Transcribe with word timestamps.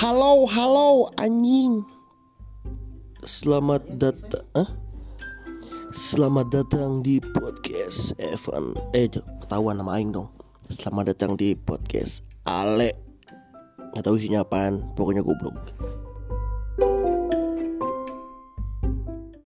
Halo, 0.00 0.48
halo 0.48 1.12
anjing. 1.20 1.84
Selamat 3.26 3.84
datang. 4.00 4.46
Huh? 4.56 4.70
Selamat 5.90 6.48
datang 6.54 7.02
di 7.04 7.18
podcast 7.18 8.14
Evan. 8.16 8.78
Eh, 8.94 9.10
tahu 9.10 9.26
ketahuan 9.44 9.76
nama 9.76 9.98
aing 9.98 10.14
dong. 10.14 10.30
Selamat 10.70 11.12
datang 11.12 11.34
di 11.34 11.52
podcast 11.58 12.22
Ale. 12.46 12.94
Gak 13.92 14.06
tahu 14.06 14.16
isinya 14.16 14.46
apaan, 14.46 14.86
pokoknya 14.94 15.26
goblok. 15.26 15.58